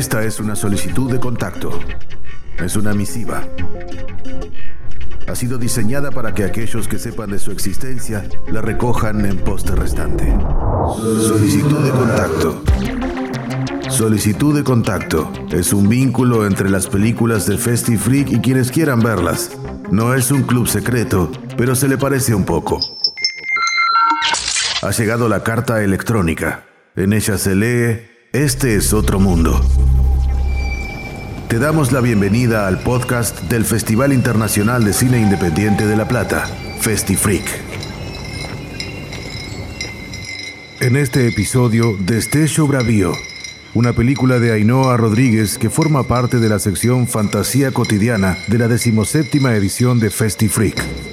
Esta 0.00 0.24
es 0.24 0.40
una 0.40 0.56
solicitud 0.56 1.12
de 1.12 1.20
contacto. 1.20 1.78
Es 2.56 2.74
una 2.74 2.94
misiva. 2.94 3.46
Ha 5.28 5.34
sido 5.34 5.58
diseñada 5.58 6.10
para 6.10 6.32
que 6.32 6.44
aquellos 6.44 6.88
que 6.88 6.98
sepan 6.98 7.32
de 7.32 7.38
su 7.38 7.50
existencia 7.50 8.24
la 8.50 8.62
recojan 8.62 9.26
en 9.26 9.36
poste 9.36 9.74
restante. 9.74 10.24
Solicitud 11.20 11.80
de 11.80 11.90
contacto. 11.90 12.62
Solicitud 13.90 14.56
de 14.56 14.64
contacto. 14.64 15.30
Es 15.50 15.70
un 15.74 15.86
vínculo 15.86 16.46
entre 16.46 16.70
las 16.70 16.86
películas 16.86 17.44
de 17.44 17.58
Festi 17.58 17.98
Freak 17.98 18.32
y 18.32 18.40
quienes 18.40 18.70
quieran 18.70 19.00
verlas. 19.00 19.50
No 19.90 20.14
es 20.14 20.30
un 20.30 20.44
club 20.44 20.66
secreto, 20.66 21.30
pero 21.58 21.74
se 21.74 21.88
le 21.88 21.98
parece 21.98 22.34
un 22.34 22.46
poco. 22.46 22.80
Ha 24.80 24.92
llegado 24.92 25.28
la 25.28 25.42
carta 25.42 25.82
electrónica. 25.82 26.64
En 26.96 27.12
ella 27.12 27.36
se 27.36 27.54
lee, 27.54 28.09
este 28.32 28.76
es 28.76 28.92
otro 28.92 29.18
mundo. 29.18 29.60
Te 31.48 31.58
damos 31.58 31.90
la 31.90 32.00
bienvenida 32.00 32.68
al 32.68 32.78
podcast 32.78 33.40
del 33.50 33.64
Festival 33.64 34.12
Internacional 34.12 34.84
de 34.84 34.92
Cine 34.92 35.20
Independiente 35.20 35.84
de 35.84 35.96
La 35.96 36.06
Plata, 36.06 36.46
FestiFreak. 36.78 37.42
En 40.78 40.96
este 40.96 41.26
episodio, 41.26 41.96
Destello 41.98 42.68
Bravío, 42.68 43.14
una 43.74 43.94
película 43.94 44.38
de 44.38 44.52
Ainhoa 44.52 44.96
Rodríguez 44.96 45.58
que 45.58 45.68
forma 45.68 46.04
parte 46.04 46.38
de 46.38 46.48
la 46.48 46.60
sección 46.60 47.08
Fantasía 47.08 47.72
Cotidiana 47.72 48.38
de 48.46 48.58
la 48.58 48.68
decimoséptima 48.68 49.54
edición 49.56 49.98
de 49.98 50.08
FestiFreak. 50.08 51.09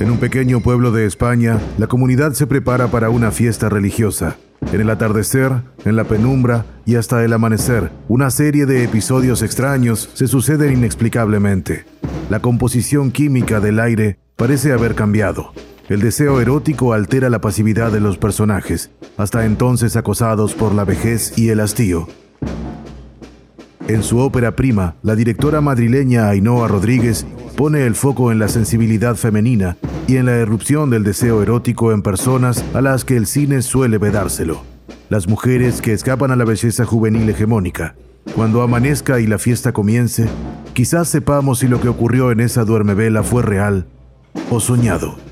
En 0.00 0.10
un 0.10 0.16
pequeño 0.16 0.60
pueblo 0.60 0.92
de 0.92 1.04
España, 1.04 1.60
la 1.76 1.86
comunidad 1.86 2.32
se 2.32 2.46
prepara 2.46 2.90
para 2.90 3.10
una 3.10 3.30
fiesta 3.30 3.68
religiosa. 3.68 4.38
En 4.72 4.80
el 4.80 4.88
atardecer, 4.88 5.52
en 5.84 5.94
la 5.94 6.04
penumbra 6.04 6.64
y 6.86 6.94
hasta 6.94 7.22
el 7.22 7.34
amanecer, 7.34 7.92
una 8.08 8.30
serie 8.30 8.64
de 8.64 8.82
episodios 8.82 9.42
extraños 9.42 10.08
se 10.14 10.26
suceden 10.26 10.72
inexplicablemente. 10.72 11.84
La 12.30 12.40
composición 12.40 13.10
química 13.10 13.60
del 13.60 13.78
aire 13.78 14.18
parece 14.36 14.72
haber 14.72 14.94
cambiado. 14.94 15.52
El 15.90 16.00
deseo 16.00 16.40
erótico 16.40 16.94
altera 16.94 17.28
la 17.28 17.42
pasividad 17.42 17.92
de 17.92 18.00
los 18.00 18.16
personajes, 18.16 18.90
hasta 19.18 19.44
entonces 19.44 19.96
acosados 19.96 20.54
por 20.54 20.74
la 20.74 20.86
vejez 20.86 21.36
y 21.36 21.50
el 21.50 21.60
hastío. 21.60 22.08
En 23.86 24.02
su 24.02 24.18
ópera 24.18 24.56
prima, 24.56 24.94
la 25.02 25.14
directora 25.14 25.60
madrileña 25.60 26.30
Ainhoa 26.30 26.68
Rodríguez 26.68 27.26
pone 27.54 27.84
el 27.84 27.94
foco 27.94 28.32
en 28.32 28.38
la 28.38 28.48
sensibilidad 28.48 29.16
femenina 29.16 29.76
y 30.10 30.16
en 30.16 30.26
la 30.26 30.34
erupción 30.34 30.90
del 30.90 31.04
deseo 31.04 31.40
erótico 31.40 31.92
en 31.92 32.02
personas 32.02 32.64
a 32.74 32.80
las 32.80 33.04
que 33.04 33.16
el 33.16 33.28
cine 33.28 33.62
suele 33.62 33.96
vedárselo. 33.96 34.64
Las 35.08 35.28
mujeres 35.28 35.80
que 35.80 35.92
escapan 35.92 36.32
a 36.32 36.36
la 36.36 36.44
belleza 36.44 36.84
juvenil 36.84 37.28
hegemónica. 37.28 37.94
Cuando 38.34 38.62
amanezca 38.62 39.20
y 39.20 39.28
la 39.28 39.38
fiesta 39.38 39.72
comience, 39.72 40.28
quizás 40.74 41.08
sepamos 41.08 41.60
si 41.60 41.68
lo 41.68 41.80
que 41.80 41.86
ocurrió 41.86 42.32
en 42.32 42.40
esa 42.40 42.64
duermevela 42.64 43.22
fue 43.22 43.42
real 43.42 43.86
o 44.50 44.58
soñado. 44.58 45.29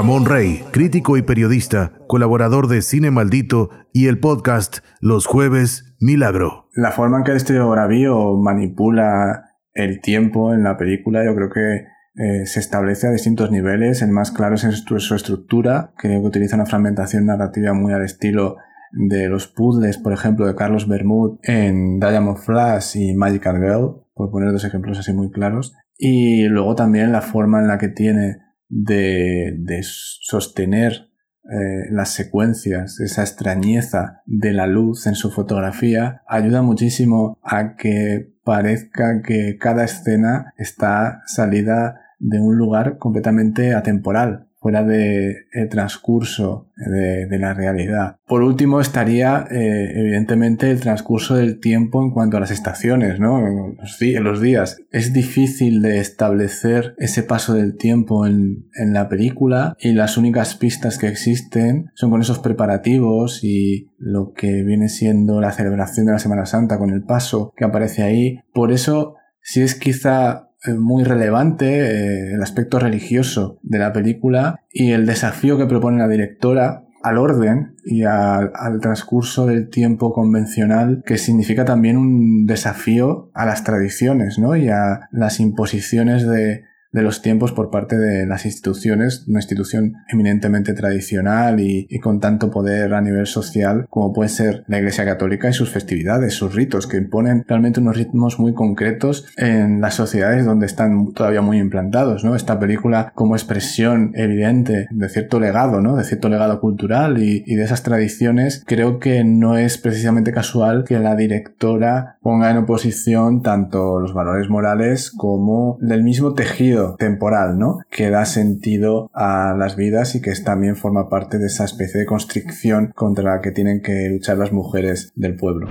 Ramón 0.00 0.24
Rey, 0.24 0.64
crítico 0.70 1.18
y 1.18 1.22
periodista, 1.22 1.92
colaborador 2.06 2.68
de 2.68 2.80
Cine 2.80 3.10
Maldito 3.10 3.68
y 3.92 4.06
el 4.06 4.18
podcast 4.18 4.78
Los 5.02 5.26
Jueves 5.26 5.94
Milagro. 6.00 6.70
La 6.72 6.90
forma 6.90 7.18
en 7.18 7.24
que 7.24 7.36
este 7.36 7.60
Bravío 7.60 8.34
manipula 8.38 9.58
el 9.74 10.00
tiempo 10.00 10.54
en 10.54 10.62
la 10.62 10.78
película, 10.78 11.22
yo 11.22 11.34
creo 11.34 11.50
que 11.50 11.74
eh, 12.14 12.46
se 12.46 12.60
establece 12.60 13.08
a 13.08 13.10
distintos 13.10 13.50
niveles. 13.50 14.00
El 14.00 14.10
más 14.10 14.30
claro 14.30 14.54
es 14.54 14.62
su, 14.62 15.14
estructura. 15.14 15.92
Que 15.98 16.16
utiliza 16.16 16.56
una 16.56 16.64
fragmentación 16.64 17.26
narrativa 17.26 17.74
muy 17.74 17.92
al 17.92 18.02
estilo 18.02 18.56
de 18.92 19.28
los 19.28 19.48
puzzles, 19.48 19.98
por 19.98 20.14
ejemplo, 20.14 20.46
de 20.46 20.54
Carlos 20.54 20.88
Bermud 20.88 21.40
en 21.42 22.00
Diamond 22.00 22.38
Flash 22.38 22.96
y 22.96 23.14
Magical 23.14 23.58
Girl, 23.58 24.06
por 24.14 24.30
poner 24.30 24.50
dos 24.50 24.64
ejemplos 24.64 24.98
así 24.98 25.12
muy 25.12 25.30
claros. 25.30 25.74
Y 25.98 26.48
luego 26.48 26.74
también 26.74 27.12
la 27.12 27.20
forma 27.20 27.60
en 27.60 27.68
la 27.68 27.76
que 27.76 27.88
tiene 27.88 28.38
de, 28.70 29.54
de 29.58 29.80
sostener 29.82 31.10
eh, 31.44 31.90
las 31.90 32.10
secuencias, 32.10 33.00
esa 33.00 33.22
extrañeza 33.22 34.22
de 34.26 34.52
la 34.52 34.66
luz 34.66 35.06
en 35.06 35.14
su 35.14 35.30
fotografía, 35.30 36.22
ayuda 36.28 36.62
muchísimo 36.62 37.38
a 37.42 37.76
que 37.76 38.32
parezca 38.44 39.22
que 39.22 39.56
cada 39.58 39.84
escena 39.84 40.54
está 40.56 41.22
salida 41.26 42.00
de 42.18 42.38
un 42.38 42.56
lugar 42.56 42.98
completamente 42.98 43.74
atemporal, 43.74 44.49
fuera 44.60 44.84
del 44.84 45.36
transcurso 45.70 46.68
de, 46.76 47.26
de, 47.26 47.38
la 47.38 47.54
realidad. 47.54 48.16
Por 48.26 48.42
último 48.42 48.80
estaría 48.80 49.46
eh, 49.50 49.92
evidentemente 49.96 50.70
el 50.70 50.80
transcurso 50.80 51.34
del 51.34 51.60
tiempo 51.60 52.02
en 52.02 52.10
cuanto 52.10 52.36
a 52.36 52.40
las 52.40 52.50
estaciones, 52.50 53.18
¿no? 53.18 53.40
Los, 53.40 53.98
los, 54.00 54.40
días. 54.40 54.82
Es 54.90 55.14
difícil 55.14 55.80
de 55.80 55.98
establecer 55.98 56.94
ese 56.98 57.22
paso 57.22 57.54
del 57.54 57.76
tiempo 57.76 58.26
en, 58.26 58.68
en 58.74 58.92
la 58.92 59.08
película 59.08 59.76
y 59.80 59.92
las 59.92 60.18
únicas 60.18 60.54
pistas 60.56 60.98
que 60.98 61.08
existen 61.08 61.90
son 61.94 62.10
con 62.10 62.20
esos 62.20 62.38
preparativos 62.38 63.42
y 63.42 63.90
lo 63.96 64.32
que 64.32 64.62
viene 64.62 64.88
siendo 64.88 65.40
la 65.40 65.52
celebración 65.52 66.06
de 66.06 66.12
la 66.12 66.18
Semana 66.18 66.44
Santa 66.44 66.78
con 66.78 66.90
el 66.90 67.02
paso 67.02 67.52
que 67.56 67.64
aparece 67.64 68.02
ahí. 68.02 68.40
Por 68.52 68.72
eso, 68.72 69.14
si 69.40 69.62
es 69.62 69.74
quizá 69.74 70.49
muy 70.68 71.04
relevante 71.04 71.80
eh, 71.80 72.34
el 72.34 72.42
aspecto 72.42 72.78
religioso 72.78 73.58
de 73.62 73.78
la 73.78 73.92
película 73.92 74.62
y 74.72 74.92
el 74.92 75.06
desafío 75.06 75.56
que 75.56 75.66
propone 75.66 75.98
la 75.98 76.08
directora 76.08 76.84
al 77.02 77.16
orden 77.16 77.76
y 77.84 78.04
al, 78.04 78.52
transcurso 78.80 79.46
del 79.46 79.70
tiempo 79.70 80.12
convencional, 80.12 81.02
que 81.06 81.16
significa 81.16 81.64
también 81.64 81.96
un 81.96 82.46
desafío 82.46 83.30
a 83.32 83.46
las 83.46 83.64
tradiciones, 83.64 84.38
¿no? 84.38 84.54
Y 84.54 84.68
a 84.68 85.08
las 85.10 85.40
imposiciones 85.40 86.26
de, 86.26 86.64
de 86.92 87.02
los 87.02 87.22
tiempos 87.22 87.52
por 87.52 87.70
parte 87.70 87.96
de 87.96 88.26
las 88.26 88.44
instituciones, 88.46 89.24
una 89.28 89.38
institución 89.38 89.94
eminentemente 90.08 90.74
tradicional 90.74 91.60
y, 91.60 91.86
con 92.00 92.20
tanto 92.20 92.50
poder 92.50 92.94
a 92.94 93.00
nivel 93.00 93.26
social 93.26 93.86
como 93.90 94.12
puede 94.12 94.30
ser 94.30 94.64
la 94.66 94.78
Iglesia 94.78 95.04
Católica 95.04 95.48
y 95.48 95.52
sus 95.52 95.70
festividades, 95.70 96.34
sus 96.34 96.54
ritos, 96.54 96.86
que 96.86 96.96
imponen 96.96 97.44
realmente 97.46 97.80
unos 97.80 97.96
ritmos 97.96 98.38
muy 98.38 98.54
concretos 98.54 99.26
en 99.36 99.80
las 99.80 99.94
sociedades 99.94 100.44
donde 100.44 100.66
están 100.66 101.12
todavía 101.12 101.42
muy 101.42 101.58
implantados, 101.58 102.24
¿no? 102.24 102.34
Esta 102.34 102.58
película 102.58 103.12
como 103.14 103.36
expresión 103.36 104.12
evidente 104.14 104.88
de 104.90 105.08
cierto 105.08 105.40
legado, 105.40 105.80
¿no? 105.80 105.96
De 105.96 106.04
cierto 106.04 106.28
legado 106.28 106.60
cultural 106.60 107.22
y, 107.22 107.44
y 107.46 107.54
de 107.54 107.64
esas 107.64 107.82
tradiciones, 107.82 108.64
creo 108.66 108.98
que 108.98 109.24
no 109.24 109.58
es 109.58 109.78
precisamente 109.78 110.32
casual 110.32 110.84
que 110.84 110.98
la 110.98 111.16
directora 111.16 112.18
ponga 112.22 112.50
en 112.50 112.58
oposición 112.58 113.42
tanto 113.42 114.00
los 114.00 114.14
valores 114.14 114.48
morales 114.48 115.10
como 115.10 115.78
del 115.80 116.02
mismo 116.02 116.34
tejido 116.34 116.79
temporal, 116.98 117.58
¿no? 117.58 117.78
Que 117.90 118.10
da 118.10 118.24
sentido 118.24 119.10
a 119.14 119.54
las 119.56 119.76
vidas 119.76 120.14
y 120.14 120.20
que 120.20 120.32
también 120.44 120.76
forma 120.76 121.08
parte 121.08 121.38
de 121.38 121.46
esa 121.46 121.64
especie 121.64 122.00
de 122.00 122.06
constricción 122.06 122.92
contra 122.94 123.36
la 123.36 123.40
que 123.40 123.50
tienen 123.50 123.82
que 123.82 124.08
luchar 124.10 124.38
las 124.38 124.52
mujeres 124.52 125.12
del 125.14 125.36
pueblo. 125.36 125.68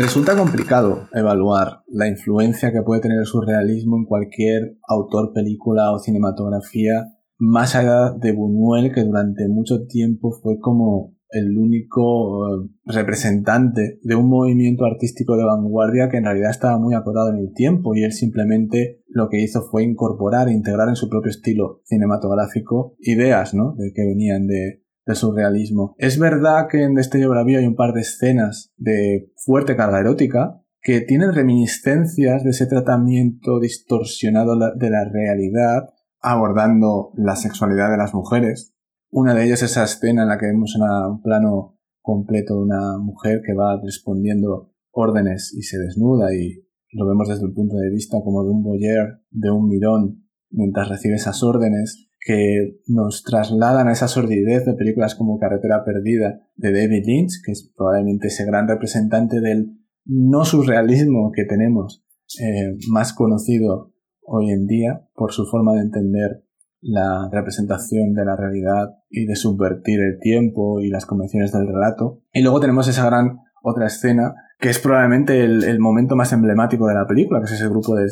Resulta 0.00 0.34
complicado 0.34 1.08
evaluar 1.12 1.82
la 1.86 2.08
influencia 2.08 2.72
que 2.72 2.80
puede 2.80 3.02
tener 3.02 3.18
el 3.18 3.26
surrealismo 3.26 3.98
en 3.98 4.06
cualquier 4.06 4.78
autor, 4.88 5.34
película 5.34 5.92
o 5.92 5.98
cinematografía, 5.98 7.18
más 7.36 7.74
allá 7.74 8.12
de 8.18 8.32
Buñuel, 8.32 8.94
que 8.94 9.02
durante 9.02 9.46
mucho 9.48 9.86
tiempo 9.86 10.32
fue 10.42 10.58
como 10.58 11.16
el 11.30 11.56
único 11.56 12.68
representante 12.84 13.98
de 14.02 14.14
un 14.14 14.28
movimiento 14.28 14.84
artístico 14.84 15.36
de 15.36 15.44
vanguardia 15.44 16.08
que 16.08 16.18
en 16.18 16.24
realidad 16.24 16.50
estaba 16.50 16.78
muy 16.78 16.94
acotado 16.94 17.30
en 17.30 17.38
el 17.38 17.52
tiempo 17.54 17.94
y 17.94 18.02
él 18.02 18.12
simplemente 18.12 19.02
lo 19.06 19.28
que 19.28 19.40
hizo 19.40 19.62
fue 19.70 19.84
incorporar 19.84 20.48
e 20.48 20.52
integrar 20.52 20.88
en 20.88 20.96
su 20.96 21.08
propio 21.08 21.30
estilo 21.30 21.82
cinematográfico 21.84 22.96
ideas, 22.98 23.54
¿no? 23.54 23.74
De 23.76 23.92
que 23.94 24.04
venían 24.04 24.46
de, 24.46 24.82
surrealismo. 25.12 25.96
Es 25.98 26.20
verdad 26.20 26.68
que 26.70 26.84
en 26.84 26.94
Destello 26.94 27.30
Bravío 27.30 27.58
hay 27.58 27.66
un 27.66 27.74
par 27.74 27.92
de 27.94 28.02
escenas 28.02 28.72
de 28.76 29.32
fuerte 29.44 29.74
carga 29.74 29.98
erótica 29.98 30.62
que 30.80 31.00
tienen 31.00 31.34
reminiscencias 31.34 32.44
de 32.44 32.50
ese 32.50 32.66
tratamiento 32.66 33.58
distorsionado 33.58 34.56
de 34.56 34.90
la 34.90 35.04
realidad 35.12 35.88
abordando 36.20 37.12
la 37.14 37.36
sexualidad 37.36 37.90
de 37.90 37.96
las 37.96 38.14
mujeres, 38.14 38.74
una 39.10 39.34
de 39.34 39.44
ellas 39.44 39.62
es 39.62 39.72
esa 39.72 39.84
escena 39.84 40.22
en 40.22 40.28
la 40.28 40.38
que 40.38 40.46
vemos 40.46 40.76
una, 40.76 41.08
un 41.08 41.22
plano 41.22 41.78
completo 42.00 42.56
de 42.56 42.62
una 42.62 42.98
mujer 42.98 43.42
que 43.44 43.54
va 43.54 43.80
respondiendo 43.82 44.72
órdenes 44.92 45.54
y 45.54 45.62
se 45.62 45.78
desnuda 45.78 46.34
y 46.34 46.64
lo 46.92 47.06
vemos 47.06 47.28
desde 47.28 47.46
el 47.46 47.52
punto 47.52 47.76
de 47.76 47.90
vista 47.90 48.18
como 48.24 48.42
de 48.44 48.50
un 48.50 48.62
boyer, 48.62 49.20
de 49.30 49.50
un 49.50 49.68
mirón, 49.68 50.24
mientras 50.50 50.88
recibe 50.88 51.14
esas 51.14 51.42
órdenes 51.42 52.08
que 52.18 52.80
nos 52.86 53.22
trasladan 53.22 53.88
a 53.88 53.92
esa 53.92 54.08
sordidez 54.08 54.66
de 54.66 54.74
películas 54.74 55.14
como 55.14 55.38
Carretera 55.38 55.84
Perdida 55.84 56.40
de 56.56 56.72
David 56.72 57.04
Lynch, 57.06 57.42
que 57.44 57.52
es 57.52 57.72
probablemente 57.74 58.28
ese 58.28 58.44
gran 58.44 58.68
representante 58.68 59.40
del 59.40 59.78
no 60.04 60.44
surrealismo 60.44 61.30
que 61.32 61.44
tenemos 61.44 62.04
eh, 62.40 62.76
más 62.90 63.12
conocido 63.12 63.92
hoy 64.22 64.50
en 64.50 64.66
día 64.66 65.08
por 65.14 65.32
su 65.32 65.46
forma 65.46 65.74
de 65.74 65.82
entender 65.82 66.44
la 66.80 67.28
representación 67.30 68.14
de 68.14 68.24
la 68.24 68.36
realidad 68.36 68.90
y 69.08 69.26
de 69.26 69.36
subvertir 69.36 70.00
el 70.00 70.18
tiempo 70.18 70.80
y 70.80 70.88
las 70.88 71.06
convenciones 71.06 71.52
del 71.52 71.66
relato. 71.66 72.22
Y 72.32 72.42
luego 72.42 72.60
tenemos 72.60 72.88
esa 72.88 73.06
gran 73.06 73.40
otra 73.62 73.86
escena 73.86 74.34
que 74.60 74.68
es 74.68 74.78
probablemente 74.78 75.42
el, 75.42 75.80
momento 75.80 76.16
más 76.16 76.34
emblemático 76.34 76.86
de 76.86 76.94
la 76.94 77.06
película, 77.06 77.40
que 77.40 77.46
es 77.46 77.52
ese 77.52 77.68
grupo 77.68 77.94
de, 77.96 78.06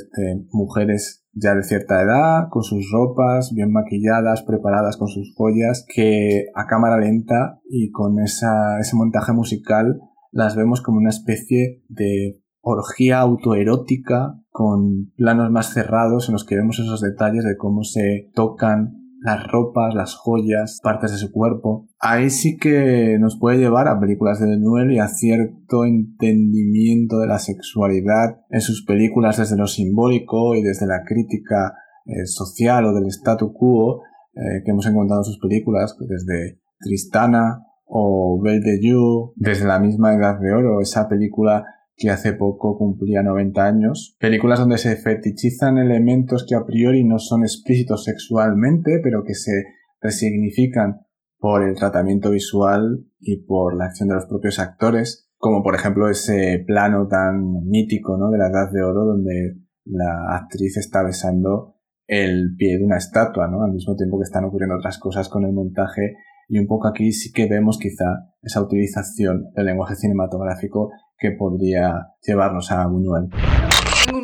mujeres 0.51 1.27
ya 1.33 1.55
de 1.55 1.63
cierta 1.63 2.01
edad, 2.01 2.49
con 2.51 2.63
sus 2.63 2.91
ropas 2.91 3.53
bien 3.55 3.71
maquilladas, 3.71 4.43
preparadas 4.43 4.97
con 4.97 5.09
sus 5.09 5.35
joyas, 5.37 5.85
que 5.95 6.47
a 6.55 6.67
cámara 6.67 6.97
lenta 6.97 7.61
y 7.69 7.91
con 7.91 8.19
esa, 8.21 8.81
ese 8.81 8.97
montaje 8.97 9.33
musical 9.33 10.01
las 10.33 10.57
vemos 10.57 10.81
como 10.81 10.99
una 10.99 11.11
especie 11.11 11.83
de 11.89 12.41
orgía 12.63 13.21
autoerótica 13.21 14.41
con 14.59 15.13
planos 15.17 15.53
más 15.53 15.73
cerrados 15.73 16.29
en 16.29 16.33
los 16.33 16.45
que 16.45 16.57
vemos 16.57 16.81
esos 16.81 17.01
detalles 17.01 17.45
de 17.45 17.57
cómo 17.57 17.85
se 17.85 18.29
tocan 18.35 18.97
las 19.21 19.47
ropas, 19.47 19.95
las 19.95 20.17
joyas, 20.17 20.81
partes 20.83 21.13
de 21.13 21.19
su 21.19 21.31
cuerpo. 21.31 21.87
Ahí 22.01 22.29
sí 22.29 22.57
que 22.57 23.19
nos 23.21 23.39
puede 23.39 23.59
llevar 23.59 23.87
a 23.87 24.01
películas 24.01 24.41
de 24.41 24.49
Denuel 24.49 24.91
y 24.91 24.99
a 24.99 25.07
cierto 25.07 25.85
entendimiento 25.85 27.21
de 27.21 27.29
la 27.29 27.39
sexualidad 27.39 28.41
en 28.51 28.61
sus 28.61 28.85
películas 28.85 29.37
desde 29.37 29.57
lo 29.57 29.69
simbólico 29.69 30.57
y 30.57 30.63
desde 30.63 30.89
la 30.89 31.05
crítica 31.07 31.75
eh, 32.07 32.27
social 32.27 32.85
o 32.87 32.93
del 32.93 33.07
statu 33.07 33.53
quo 33.53 34.03
eh, 34.35 34.65
que 34.65 34.73
hemos 34.73 34.89
encontrado 34.89 35.21
en 35.21 35.25
sus 35.25 35.39
películas, 35.39 35.97
desde 36.01 36.59
Tristana 36.81 37.65
o 37.85 38.41
Belle 38.43 38.59
de 38.59 38.81
You, 38.83 39.35
desde 39.37 39.69
la 39.69 39.79
misma 39.79 40.15
Edad 40.15 40.41
de 40.41 40.53
Oro, 40.53 40.81
esa 40.81 41.09
película 41.09 41.65
que 41.99 42.11
hace 42.11 42.33
poco 42.33 42.79
cumplía 42.79 43.23
90 43.23 43.67
años. 43.67 44.17
Películas 44.21 44.61
donde 44.61 44.79
se 44.79 44.97
fetichizan 44.97 45.79
elementos 45.79 46.47
que 46.49 46.55
a 46.55 46.65
priori 46.65 47.05
no 47.05 47.19
son 47.19 47.43
explícitos 47.43 48.05
sexualmente, 48.05 49.01
pero 49.03 49.25
que 49.25 49.35
se 49.35 49.65
resignifican 50.01 51.01
por 51.39 51.65
el 51.65 51.75
tratamiento 51.75 52.31
visual 52.31 53.05
y 53.19 53.45
por 53.45 53.77
la 53.77 53.87
acción 53.87 54.09
de 54.09 54.15
los 54.15 54.27
propios 54.27 54.61
actores, 54.61 55.29
como 55.37 55.63
por 55.63 55.75
ejemplo 55.75 56.09
ese 56.09 56.63
plano 56.67 57.09
tan 57.09 57.65
mítico 57.67 58.17
¿no? 58.17 58.31
de 58.31 58.39
la 58.39 58.49
Edad 58.49 58.71
de 58.73 58.83
Oro 58.83 59.05
donde 59.05 59.57
la 59.85 60.37
actriz 60.37 60.77
está 60.77 61.03
besando 61.03 61.77
el 62.07 62.55
pie 62.57 62.79
de 62.79 62.85
una 62.85 62.97
estatua, 62.97 63.49
¿no? 63.49 63.63
al 63.65 63.73
mismo 63.73 63.97
tiempo 63.97 64.19
que 64.19 64.25
están 64.25 64.45
ocurriendo 64.45 64.77
otras 64.77 64.99
cosas 64.99 65.29
con 65.29 65.45
el 65.45 65.53
montaje 65.53 66.17
y 66.49 66.59
un 66.59 66.67
poco 66.67 66.89
aquí 66.89 67.13
sí 67.13 67.33
que 67.33 67.49
vemos 67.49 67.79
quizá 67.79 68.07
esa 68.43 68.63
utilización 68.63 69.51
del 69.55 69.67
lenguaje 69.67 69.97
cinematográfico 69.97 70.91
que 71.19 71.33
podría 71.33 72.15
llevarnos 72.23 72.71
a 72.71 72.87
Buñuel. 72.87 73.29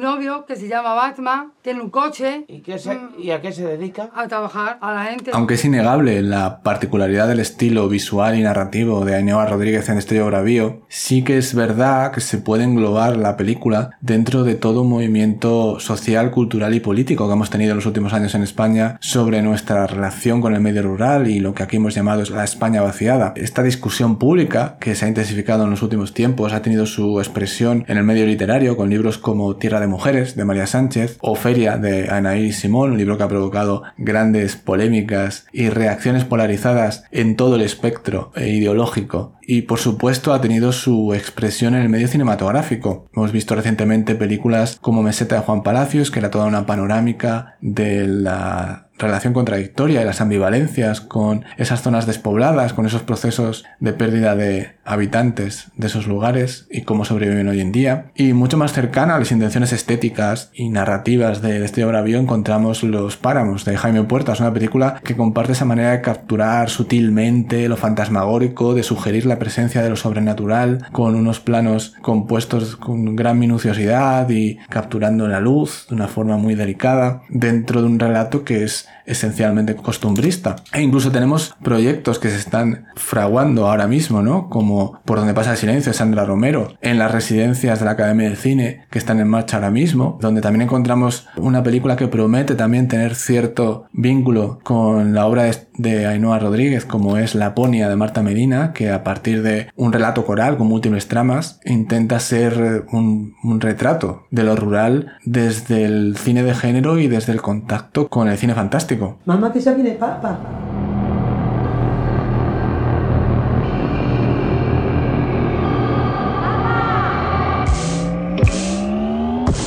Novio 0.05 0.45
que 0.47 0.55
se 0.55 0.69
llama 0.69 0.93
Batman, 0.93 1.53
tiene 1.63 1.81
un 1.81 1.89
coche. 1.89 2.45
¿Y, 2.47 2.61
qué 2.61 2.79
se, 2.79 2.99
¿Y 3.19 3.31
a 3.31 3.41
qué 3.41 3.53
se 3.53 3.65
dedica? 3.65 4.11
A 4.15 4.29
trabajar, 4.29 4.77
a 4.83 4.93
la 4.93 5.05
gente. 5.05 5.31
Aunque 5.33 5.55
es 5.55 5.65
innegable 5.65 6.21
la 6.21 6.61
particularidad 6.63 7.27
del 7.27 7.41
estilo 7.41 7.89
visual 7.89 8.39
y 8.39 8.43
narrativo 8.43 9.07
de 9.07 9.15
Ainhoa 9.15 9.47
Rodríguez 9.47 9.89
en 9.89 9.97
Estrella 9.97 10.25
Bravío, 10.25 10.83
sí 10.89 11.25
que 11.25 11.39
es 11.39 11.55
verdad 11.55 12.13
que 12.13 12.21
se 12.21 12.37
puede 12.37 12.65
englobar 12.65 13.17
la 13.17 13.39
película 13.39 13.93
dentro 14.03 14.45
de 14.45 14.57
todo 14.57 14.83
un 14.83 14.91
movimiento 14.91 15.81
social, 15.81 16.31
cultural 16.31 16.75
y 16.75 16.81
político 16.81 17.27
que 17.27 17.33
hemos 17.33 17.49
tenido 17.49 17.71
en 17.71 17.77
los 17.77 17.87
últimos 17.87 18.13
años 18.13 18.35
en 18.35 18.43
España 18.43 18.99
sobre 19.01 19.41
nuestra 19.41 19.87
relación 19.87 20.43
con 20.43 20.55
el 20.55 20.61
medio 20.61 20.83
rural 20.83 21.29
y 21.29 21.41
lo 21.41 21.55
que 21.55 21.63
aquí 21.63 21.77
hemos 21.77 21.95
llamado 21.95 22.23
la 22.31 22.45
España 22.45 22.83
vaciada. 22.83 23.33
Esta 23.37 23.63
discusión 23.63 24.19
pública 24.19 24.77
que 24.81 24.95
se 24.95 25.07
ha 25.07 25.09
intensificado 25.09 25.65
en 25.65 25.71
los 25.71 25.83
últimos 25.83 26.13
tiempos 26.13 26.53
ha 26.53 26.61
tenido 26.61 26.85
su 26.85 27.21
expresión 27.21 27.87
en 27.89 27.97
el 27.97 28.05
medio 28.05 28.27
literario 28.27 28.77
con 28.77 28.91
libros 28.91 29.17
como 29.17 29.57
Tierra 29.57 29.81
de 29.81 29.94
Mujeres 29.95 30.35
de 30.35 30.45
María 30.45 30.67
Sánchez 30.67 31.19
o 31.21 31.37
Feria 31.37 31.77
de 31.77 32.11
Anaí 32.11 32.53
Simón, 32.53 32.91
un 32.91 32.99
libro 32.99 33.17
que 33.17 33.23
ha 33.23 33.29
provocado 33.29 33.85
grandes 33.97 34.57
polémicas 34.57 35.47
y 35.53 35.69
reacciones 35.69 36.25
polarizadas 36.25 37.05
en 37.13 37.37
todo 37.37 37.55
el 37.55 37.63
espectro 37.63 38.33
ideológico 38.37 39.35
y 39.47 39.63
por 39.63 39.79
supuesto 39.79 40.35
ha 40.35 40.41
tenido 40.41 40.73
su 40.73 41.15
expresión 41.15 41.77
en 41.77 41.83
el 41.83 41.89
medio 41.89 42.09
cinematográfico. 42.09 43.09
Hemos 43.15 43.31
visto 43.31 43.55
recientemente 43.55 44.17
películas 44.17 44.79
como 44.81 45.05
Meseta 45.05 45.37
de 45.37 45.43
Juan 45.43 45.63
Palacios, 45.63 46.11
que 46.11 46.19
era 46.19 46.31
toda 46.31 46.47
una 46.47 46.67
panorámica 46.67 47.57
de 47.61 48.09
la 48.09 48.89
relación 48.99 49.33
contradictoria 49.33 50.03
y 50.03 50.05
las 50.05 50.21
ambivalencias 50.21 51.01
con 51.01 51.45
esas 51.57 51.83
zonas 51.83 52.07
despobladas, 52.07 52.73
con 52.73 52.87
esos 52.87 53.03
procesos 53.03 53.65
de 53.81 53.93
pérdida 53.93 54.37
de 54.37 54.77
habitantes 54.85 55.71
de 55.77 55.87
esos 55.87 56.07
lugares 56.07 56.67
y 56.71 56.83
cómo 56.83 57.05
sobreviven 57.05 57.49
hoy 57.49 57.61
en 57.61 57.73
día. 57.73 58.11
Y 58.15 58.33
mucho 58.33 58.57
más 58.57 58.73
cercana 58.73 59.17
a 59.17 59.19
las 59.19 59.33
intenciones 59.33 59.73
estéticas 59.73 60.51
y 60.55 60.69
narrativas 60.69 61.43
de 61.43 61.65
este 61.65 61.85
obra 61.85 62.03
bio 62.03 62.19
encontramos 62.19 62.83
Los 62.83 63.17
Páramos 63.17 63.65
de 63.65 63.77
Jaime 63.77 64.05
Puertas, 64.05 64.41
una 64.41 64.53
película 64.53 65.01
que 65.05 65.17
comparte 65.17 65.53
esa 65.53 65.65
manera 65.65 65.93
de 65.93 66.01
capturar 66.01 66.71
sutilmente 66.71 67.69
lo 67.69 67.77
fantasmagórico, 67.77 68.75
de 68.75 68.83
sugerir 68.83 69.27
la 69.27 69.39
presencia 69.39 69.83
de 69.83 69.91
lo 69.91 69.97
sobrenatural 69.97 70.87
con 70.93 71.15
unos 71.15 71.41
planos 71.41 71.95
compuestos 72.03 72.77
con 72.77 73.17
gran 73.17 73.39
minuciosidad 73.39 74.29
y 74.31 74.57
capturando 74.69 75.29
la 75.29 75.41
luz 75.41 75.87
de 75.89 75.95
una 75.95 76.09
forma 76.09 76.37
muy 76.37 76.55
delicada 76.55 77.23
dentro 77.29 77.81
de 77.81 77.89
un 77.89 77.99
relato 77.99 78.45
que 78.45 78.65
es 78.65 78.87
esencialmente 79.07 79.77
costumbrista. 79.77 80.57
E 80.73 80.81
incluso 80.81 81.11
tenemos 81.11 81.55
proyectos 81.63 82.19
que 82.19 82.31
se 82.31 82.37
están 82.37 82.87
fraguando 82.97 83.69
ahora 83.69 83.87
mismo, 83.87 84.23
¿no? 84.23 84.49
Como 84.49 84.74
Por 85.05 85.19
donde 85.19 85.35
pasa 85.35 85.53
el 85.53 85.57
silencio 85.57 85.93
Sandra 85.93 86.25
Romero, 86.25 86.75
en 86.81 86.99
las 86.99 87.13
residencias 87.13 87.79
de 87.79 87.85
la 87.85 87.93
Academia 87.93 88.29
de 88.29 88.37
Cine 88.37 88.87
que 88.91 88.99
están 88.99 89.21
en 89.21 89.29
marcha 89.29 89.57
ahora 89.57 89.71
mismo, 89.71 90.19
donde 90.21 90.41
también 90.41 90.63
encontramos 90.63 91.27
una 91.37 91.63
película 91.63 91.97
que 91.97 92.09
promete 92.09 92.55
también 92.55 92.89
tener 92.89 93.15
cierto 93.15 93.87
vínculo 93.93 94.59
con 94.63 95.15
la 95.15 95.27
obra 95.27 95.51
de 95.77 96.07
Ainhoa 96.07 96.39
Rodríguez, 96.39 96.85
como 96.85 97.19
es 97.19 97.35
La 97.35 97.55
Ponia 97.55 97.89
de 97.89 97.97
Marta 97.97 98.23
Medina, 98.23 98.73
que 98.73 98.91
a 98.91 99.03
partir 99.03 99.43
de 99.43 99.69
un 99.77 99.93
relato 99.93 100.25
coral 100.25 100.57
con 100.57 100.69
múltiples 100.69 101.09
tramas 101.09 101.61
intenta 101.65 102.21
ser 102.21 102.87
un, 102.93 103.35
un 103.43 103.61
retrato 103.61 104.27
de 104.31 104.45
lo 104.45 104.57
rural 104.57 105.17
desde 105.25 105.85
el 105.85 106.17
cine 106.17 106.43
de 106.43 106.55
género 106.55 106.99
y 106.99 107.09
desde 107.09 107.33
el 107.33 107.43
contacto 107.43 108.09
con 108.09 108.29
el 108.29 108.39
cine 108.39 108.55
fantástico 108.55 109.19
Mamá, 109.25 109.53
que 109.53 109.61
ya 109.61 109.73
viene 109.73 109.93
papa. 109.93 110.39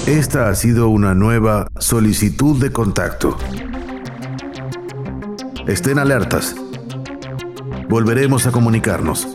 Esta 0.08 0.48
ha 0.48 0.56
sido 0.56 0.88
una 0.88 1.14
nueva 1.14 1.68
solicitud 1.80 2.58
de 2.62 2.72
contacto. 2.72 3.38
Estén 5.68 6.00
alertas. 6.00 6.56
Volveremos 7.90 8.48
a 8.48 8.54
comunicarnos. 8.54 9.28